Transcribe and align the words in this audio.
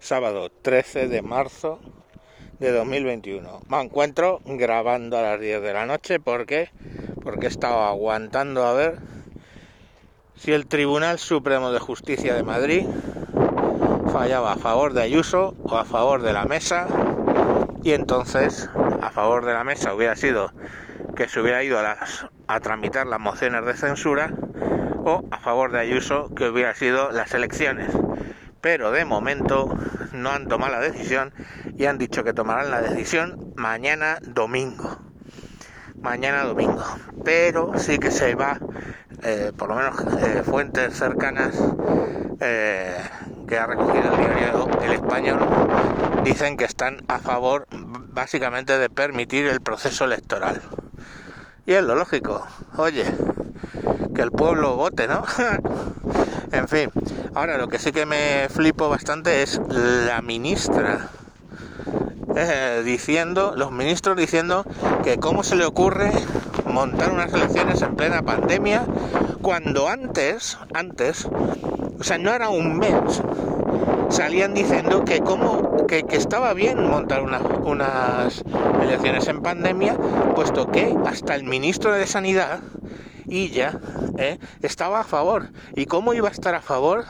sábado 0.00 0.50
13 0.62 1.08
de 1.08 1.22
marzo 1.22 1.80
de 2.58 2.72
2021. 2.72 3.62
Me 3.68 3.80
encuentro 3.80 4.40
grabando 4.44 5.18
a 5.18 5.22
las 5.22 5.40
10 5.40 5.62
de 5.62 5.72
la 5.72 5.86
noche 5.86 6.20
porque 6.20 6.70
porque 7.22 7.46
he 7.46 7.48
estado 7.48 7.82
aguantando 7.82 8.64
a 8.64 8.72
ver 8.72 8.98
si 10.36 10.52
el 10.52 10.66
Tribunal 10.66 11.18
Supremo 11.18 11.72
de 11.72 11.78
Justicia 11.78 12.34
de 12.34 12.42
Madrid 12.42 12.86
fallaba 14.12 14.52
a 14.52 14.56
favor 14.56 14.94
de 14.94 15.02
Ayuso 15.02 15.54
o 15.64 15.76
a 15.76 15.84
favor 15.84 16.22
de 16.22 16.32
la 16.32 16.44
mesa 16.44 16.86
y 17.82 17.92
entonces 17.92 18.70
a 19.02 19.10
favor 19.10 19.44
de 19.44 19.52
la 19.52 19.64
mesa 19.64 19.94
hubiera 19.94 20.16
sido 20.16 20.52
que 21.16 21.28
se 21.28 21.40
hubiera 21.40 21.62
ido 21.62 21.78
a, 21.78 21.98
a 22.46 22.60
tramitar 22.60 23.06
las 23.06 23.20
mociones 23.20 23.64
de 23.66 23.74
censura 23.74 24.32
o 25.04 25.24
a 25.30 25.38
favor 25.38 25.72
de 25.72 25.80
Ayuso 25.80 26.32
que 26.34 26.48
hubiera 26.48 26.74
sido 26.74 27.10
las 27.10 27.34
elecciones 27.34 27.90
pero 28.60 28.90
de 28.90 29.04
momento 29.04 29.76
no 30.12 30.30
han 30.30 30.48
tomado 30.48 30.72
la 30.72 30.80
decisión 30.80 31.32
y 31.76 31.86
han 31.86 31.98
dicho 31.98 32.24
que 32.24 32.32
tomarán 32.32 32.70
la 32.70 32.80
decisión 32.80 33.52
mañana 33.56 34.18
domingo. 34.22 34.98
Mañana 36.00 36.44
domingo. 36.44 36.84
Pero 37.24 37.72
sí 37.78 37.98
que 37.98 38.10
se 38.10 38.34
va, 38.34 38.58
eh, 39.22 39.52
por 39.56 39.68
lo 39.68 39.76
menos 39.76 39.96
eh, 40.22 40.42
fuentes 40.44 40.94
cercanas 40.94 41.56
eh, 42.40 42.96
que 43.46 43.58
ha 43.58 43.66
recogido 43.66 44.12
el 44.12 44.18
diario 44.18 44.68
El 44.82 44.92
Español, 44.92 45.40
dicen 46.24 46.56
que 46.56 46.64
están 46.64 47.04
a 47.08 47.18
favor 47.18 47.66
básicamente 47.70 48.78
de 48.78 48.90
permitir 48.90 49.46
el 49.46 49.60
proceso 49.60 50.04
electoral. 50.04 50.60
Y 51.66 51.74
es 51.74 51.82
lo 51.82 51.94
lógico. 51.94 52.46
Oye, 52.76 53.04
que 54.14 54.22
el 54.22 54.30
pueblo 54.30 54.76
vote, 54.76 55.06
¿no? 55.06 55.24
en 56.52 56.68
fin, 56.68 56.90
ahora 57.34 57.58
lo 57.58 57.68
que 57.68 57.78
sí 57.78 57.92
que 57.92 58.06
me 58.06 58.48
flipo 58.48 58.88
bastante 58.88 59.42
es 59.42 59.60
la 59.68 60.22
ministra 60.22 61.10
eh, 62.36 62.82
diciendo, 62.84 63.54
los 63.56 63.72
ministros 63.72 64.16
diciendo 64.16 64.64
que 65.02 65.18
cómo 65.18 65.42
se 65.42 65.56
le 65.56 65.64
ocurre 65.64 66.12
montar 66.66 67.12
unas 67.12 67.32
elecciones 67.32 67.82
en 67.82 67.96
plena 67.96 68.22
pandemia 68.22 68.84
cuando 69.42 69.88
antes, 69.88 70.58
antes, 70.74 71.26
o 71.98 72.04
sea, 72.04 72.18
no 72.18 72.32
era 72.32 72.48
un 72.50 72.78
mes, 72.78 73.22
salían 74.10 74.54
diciendo 74.54 75.04
que 75.04 75.20
cómo 75.20 75.86
que, 75.86 76.04
estaba 76.10 76.52
bien 76.54 76.86
montar 76.86 77.22
unas 77.22 78.44
elecciones 78.82 79.26
en 79.26 79.40
pandemia, 79.40 79.94
puesto 80.34 80.70
que 80.70 80.94
hasta 81.06 81.34
el 81.34 81.44
ministro 81.44 81.92
de 81.92 82.06
Sanidad 82.06 82.60
ya 83.28 83.78
¿eh? 84.18 84.38
estaba 84.62 85.00
a 85.00 85.04
favor. 85.04 85.50
¿Y 85.74 85.86
cómo 85.86 86.14
iba 86.14 86.28
a 86.28 86.32
estar 86.32 86.54
a 86.54 86.60
favor 86.60 87.04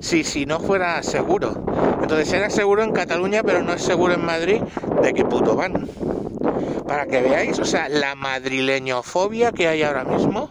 si, 0.00 0.24
si 0.24 0.46
no 0.46 0.60
fuera 0.60 1.02
seguro? 1.02 1.64
Entonces 2.02 2.32
era 2.32 2.50
seguro 2.50 2.82
en 2.82 2.92
Cataluña, 2.92 3.42
pero 3.42 3.62
no 3.62 3.72
es 3.72 3.82
seguro 3.82 4.14
en 4.14 4.24
Madrid. 4.24 4.60
¿De 5.02 5.12
qué 5.12 5.24
puto 5.24 5.56
van? 5.56 5.88
Para 6.86 7.06
que 7.06 7.20
veáis, 7.20 7.58
o 7.58 7.64
sea, 7.64 7.88
la 7.88 8.14
madrileñofobia 8.14 9.52
que 9.52 9.68
hay 9.68 9.82
ahora 9.82 10.04
mismo, 10.04 10.50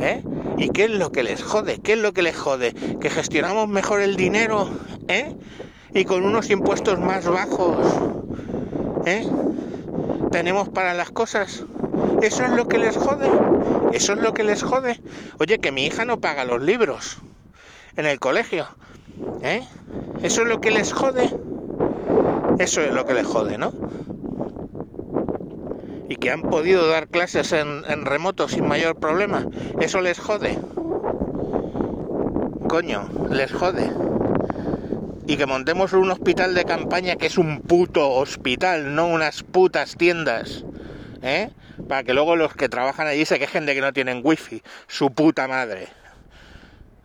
¿eh? 0.00 0.22
¿Y 0.56 0.70
qué 0.70 0.84
es 0.84 0.90
lo 0.90 1.12
que 1.12 1.22
les 1.22 1.42
jode? 1.42 1.80
¿Qué 1.80 1.92
es 1.92 1.98
lo 1.98 2.12
que 2.12 2.22
les 2.22 2.36
jode? 2.36 2.74
Que 3.00 3.10
gestionamos 3.10 3.68
mejor 3.68 4.00
el 4.00 4.16
dinero, 4.16 4.68
¿eh? 5.06 5.36
Y 5.94 6.04
con 6.04 6.24
unos 6.24 6.50
impuestos 6.50 6.98
más 6.98 7.26
bajos, 7.26 7.86
¿eh? 9.06 9.26
Tenemos 10.32 10.68
para 10.68 10.94
las 10.94 11.10
cosas. 11.10 11.64
¿Eso 12.22 12.44
es 12.44 12.50
lo 12.50 12.66
que 12.66 12.78
les 12.78 12.96
jode? 12.96 13.28
¿Eso 13.92 14.12
es 14.12 14.18
lo 14.20 14.34
que 14.34 14.44
les 14.44 14.62
jode? 14.62 15.00
Oye, 15.38 15.58
que 15.58 15.72
mi 15.72 15.86
hija 15.86 16.04
no 16.04 16.20
paga 16.20 16.44
los 16.44 16.62
libros 16.62 17.18
en 17.96 18.06
el 18.06 18.20
colegio. 18.20 18.66
¿Eh? 19.42 19.62
¿Eso 20.22 20.42
es 20.42 20.48
lo 20.48 20.60
que 20.60 20.70
les 20.70 20.92
jode? 20.92 21.30
Eso 22.58 22.80
es 22.80 22.92
lo 22.92 23.06
que 23.06 23.14
les 23.14 23.26
jode, 23.26 23.58
¿no? 23.58 23.72
Y 26.08 26.16
que 26.16 26.30
han 26.30 26.42
podido 26.42 26.88
dar 26.88 27.08
clases 27.08 27.52
en, 27.52 27.84
en 27.88 28.04
remoto 28.04 28.48
sin 28.48 28.66
mayor 28.66 28.96
problema. 28.96 29.46
¿Eso 29.80 30.00
les 30.00 30.18
jode? 30.18 30.58
Coño, 32.68 33.08
les 33.30 33.52
jode. 33.52 33.90
Y 35.26 35.36
que 35.36 35.46
montemos 35.46 35.92
un 35.92 36.10
hospital 36.10 36.54
de 36.54 36.64
campaña 36.64 37.16
que 37.16 37.26
es 37.26 37.38
un 37.38 37.60
puto 37.60 38.10
hospital, 38.10 38.94
no 38.94 39.06
unas 39.06 39.42
putas 39.42 39.96
tiendas. 39.96 40.64
¿Eh? 41.22 41.50
Para 41.88 42.04
que 42.04 42.12
luego 42.12 42.36
los 42.36 42.54
que 42.54 42.68
trabajan 42.68 43.06
allí 43.06 43.24
se 43.24 43.38
quejen 43.38 43.66
de 43.66 43.74
que 43.74 43.80
no 43.80 43.92
tienen 43.92 44.20
wifi, 44.22 44.62
su 44.86 45.10
puta 45.10 45.48
madre. 45.48 45.88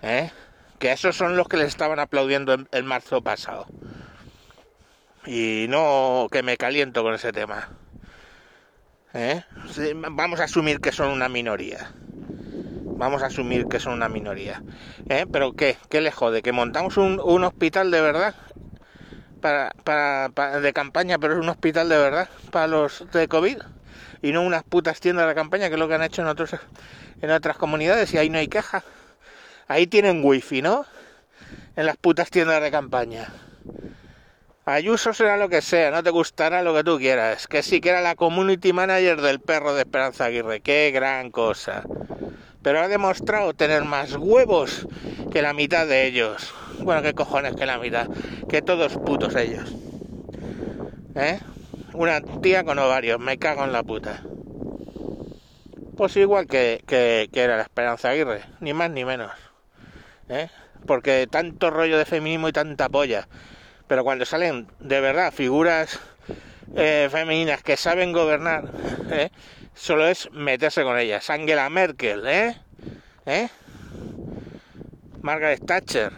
¿Eh? 0.02 0.30
Que 0.78 0.92
esos 0.92 1.16
son 1.16 1.38
los 1.38 1.48
que 1.48 1.58
les 1.58 1.70
estaban 1.70 2.00
aplaudiendo 2.00 2.58
en, 2.72 2.86
marzo 2.86 3.22
pasado. 3.22 3.66
Y 5.26 5.68
no 5.70 6.28
que 6.30 6.44
me 6.44 6.58
caliento 6.58 7.02
con 7.02 7.14
ese 7.14 7.32
tema. 7.32 7.70
¿Eh? 9.14 9.44
vamos 10.12 10.40
a 10.40 10.46
asumir 10.46 10.82
que 10.82 10.92
son 10.92 11.10
una 11.10 11.30
minoría. 11.30 11.92
Vamos 12.96 13.24
a 13.24 13.28
asumir 13.28 13.68
que 13.68 13.80
son 13.80 13.94
una 13.94 14.10
minoría. 14.10 14.62
¿Eh? 15.08 15.26
Pero 15.32 15.54
¿qué? 15.54 15.78
¿Qué 15.90 16.12
jode? 16.12 16.42
¿Que 16.42 16.52
montamos 16.52 16.98
un, 16.98 17.22
un 17.24 17.44
hospital 17.46 17.90
de 17.90 18.02
verdad? 18.02 18.36
Para, 19.40 19.72
para, 19.84 20.30
para, 20.34 20.60
de 20.60 20.74
campaña, 20.74 21.18
pero 21.20 21.34
es 21.34 21.40
un 21.40 21.50
hospital 21.50 21.90
de 21.90 21.98
verdad 21.98 22.30
para 22.52 22.68
los 22.68 23.06
de 23.12 23.28
COVID 23.28 23.58
y 24.22 24.32
no 24.32 24.42
unas 24.42 24.64
putas 24.64 25.00
tiendas 25.00 25.28
de 25.28 25.36
campaña, 25.36 25.68
que 25.68 25.76
es 25.76 25.80
lo 25.80 25.88
que 25.88 25.96
han 25.96 26.04
hecho 26.04 26.22
en, 26.22 26.28
otros, 26.28 26.56
en 27.22 27.32
otras 27.32 27.58
comunidades 27.58 28.14
y 28.14 28.18
ahí 28.18 28.30
no 28.30 28.38
hay 28.38 28.48
queja. 28.48 28.84
Ahí 29.68 29.88
tienen 29.88 30.22
wifi, 30.24 30.62
¿no? 30.62 30.86
En 31.76 31.86
las 31.86 31.98
putas 31.98 32.30
tiendas 32.30 32.62
de 32.62 32.72
campaña. 32.72 33.32
Ayuso 34.66 35.14
será 35.14 35.36
lo 35.36 35.50
que 35.50 35.62
sea, 35.62 35.92
no 35.92 36.04
te 36.04 36.10
gustará 36.10 36.64
lo 36.64 36.74
que 36.74 36.86
tú 36.86 36.98
quieras. 36.98 37.48
Que 37.48 37.64
sí 37.64 37.82
que 37.82 37.90
era 37.90 38.00
la 38.00 38.16
community 38.16 38.72
manager 38.72 39.20
del 39.20 39.42
perro 39.42 39.74
de 39.74 39.82
Esperanza 39.82 40.26
Aguirre. 40.26 40.62
Qué 40.62 40.92
gran 40.92 41.32
cosa. 41.32 41.84
Pero 42.62 42.80
ha 42.80 42.88
demostrado 42.88 43.54
tener 43.54 43.84
más 43.84 44.16
huevos 44.16 44.88
que 45.32 45.42
la 45.42 45.52
mitad 45.52 45.86
de 45.86 46.08
ellos. 46.08 46.54
Bueno, 46.80 47.02
qué 47.02 47.14
cojones 47.14 47.56
que 47.56 47.66
la 47.66 47.78
mitad. 47.78 48.08
Que 48.48 48.62
todos 48.62 48.94
putos 48.94 49.36
ellos. 49.36 49.70
¿Eh? 51.16 51.40
Una 51.94 52.22
tía 52.22 52.64
con 52.64 52.80
ovarios, 52.80 53.20
me 53.20 53.38
cago 53.38 53.64
en 53.64 53.72
la 53.72 53.84
puta. 53.84 54.24
Pues 55.96 56.16
igual 56.18 56.48
que, 56.48 56.84
que, 56.88 57.30
era 57.34 57.56
la 57.56 57.64
Esperanza 57.64 58.10
Aguirre, 58.10 58.42
ni 58.62 58.74
más 58.74 58.90
ni 58.90 59.06
menos. 59.06 59.32
¿eh? 60.28 60.50
Porque 60.88 61.28
tanto 61.30 61.70
rollo 61.70 62.00
de 62.00 62.06
feminismo 62.06 62.50
y 62.50 62.52
tanta 62.52 62.90
polla. 62.90 63.28
Pero 63.88 64.04
cuando 64.04 64.26
salen 64.26 64.68
de 64.80 65.02
verdad 65.02 65.32
figuras 65.32 66.00
eh, 66.76 67.10
femeninas 67.12 67.62
que 67.62 67.78
saben 67.78 68.12
gobernar, 68.12 68.72
¿eh? 69.12 69.30
solo 69.76 70.08
es 70.08 70.32
meterse 70.32 70.82
con 70.82 70.98
ellas. 70.98 71.30
Angela 71.30 71.70
Merkel, 71.70 72.26
¿eh? 72.26 72.58
¿Eh? 73.28 73.50
Margaret 75.22 75.64
Thatcher. 75.64 76.12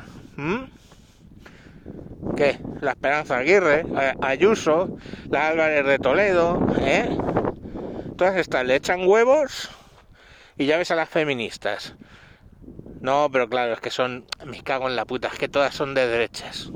¿Qué? 2.36 2.60
La 2.82 2.92
Esperanza 2.92 3.38
Aguirre, 3.38 3.86
Ayuso, 4.22 4.98
la 5.30 5.48
Álvarez 5.48 5.86
de 5.86 6.00
Toledo, 6.00 6.68
¿eh? 6.80 7.10
Todas 8.18 8.36
estas 8.36 8.66
le 8.66 8.76
echan 8.76 9.08
huevos 9.08 9.70
y 10.58 10.66
ya 10.66 10.78
ves 10.78 10.92
a 10.92 10.96
las 10.96 11.10
feministas. 11.10 11.96
No, 13.02 13.30
pero 13.32 13.48
claro, 13.48 13.74
es 13.74 13.80
que 13.80 13.90
son. 13.90 14.26
Me 14.46 14.62
cago 14.64 14.90
en 14.90 14.96
la 14.96 15.06
puta, 15.06 15.30
es 15.30 15.38
que 15.38 15.48
todas 15.48 15.74
son 15.74 15.94
de 15.94 16.08
derechas. 16.08 16.72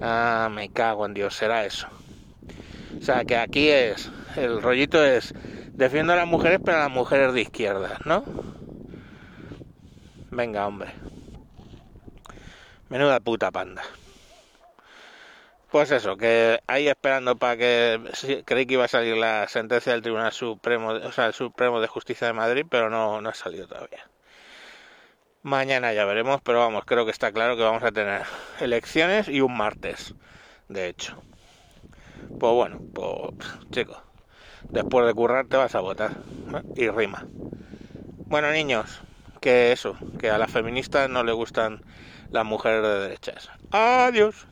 Ah, 0.00 0.48
me 0.50 0.70
cago 0.70 1.04
en 1.06 1.14
Dios, 1.14 1.34
será 1.34 1.64
eso. 1.66 1.88
O 2.98 3.02
sea, 3.02 3.24
que 3.24 3.36
aquí 3.36 3.68
es. 3.68 4.10
El 4.36 4.62
rollito 4.62 5.04
es. 5.04 5.34
Defiendo 5.72 6.12
a 6.12 6.16
las 6.16 6.26
mujeres, 6.26 6.60
pero 6.64 6.78
a 6.78 6.80
las 6.80 6.90
mujeres 6.90 7.34
de 7.34 7.42
izquierda, 7.42 7.98
¿no? 8.04 8.24
Venga, 10.30 10.66
hombre. 10.66 10.90
Menuda 12.88 13.20
puta 13.20 13.50
panda. 13.50 13.82
Pues 15.74 15.90
eso, 15.90 16.16
que 16.16 16.60
ahí 16.68 16.86
esperando 16.86 17.34
para 17.34 17.56
que 17.56 18.00
creí 18.44 18.64
que 18.64 18.74
iba 18.74 18.84
a 18.84 18.88
salir 18.88 19.16
la 19.16 19.48
sentencia 19.48 19.90
del 19.90 20.02
Tribunal 20.02 20.30
Supremo, 20.30 20.90
o 20.90 21.10
sea, 21.10 21.26
el 21.26 21.34
Supremo 21.34 21.80
de 21.80 21.88
Justicia 21.88 22.28
de 22.28 22.32
Madrid, 22.32 22.64
pero 22.70 22.90
no, 22.90 23.20
no 23.20 23.28
ha 23.28 23.34
salido 23.34 23.66
todavía. 23.66 24.08
Mañana 25.42 25.92
ya 25.92 26.04
veremos, 26.04 26.40
pero 26.44 26.60
vamos, 26.60 26.84
creo 26.84 27.04
que 27.04 27.10
está 27.10 27.32
claro 27.32 27.56
que 27.56 27.64
vamos 27.64 27.82
a 27.82 27.90
tener 27.90 28.22
elecciones 28.60 29.26
y 29.26 29.40
un 29.40 29.56
martes, 29.56 30.14
de 30.68 30.86
hecho. 30.86 31.20
Pues 32.38 32.52
bueno, 32.52 32.78
pues 32.94 33.34
chicos, 33.72 33.98
después 34.68 35.04
de 35.06 35.12
currar 35.12 35.46
te 35.48 35.56
vas 35.56 35.74
a 35.74 35.80
votar 35.80 36.12
y 36.76 36.88
rima. 36.88 37.26
Bueno, 38.26 38.52
niños, 38.52 39.02
que 39.40 39.72
eso, 39.72 39.96
que 40.20 40.30
a 40.30 40.38
las 40.38 40.52
feministas 40.52 41.10
no 41.10 41.24
le 41.24 41.32
gustan 41.32 41.82
las 42.30 42.44
mujeres 42.44 42.80
de 42.80 43.00
derechas. 43.00 43.50
Adiós. 43.72 44.46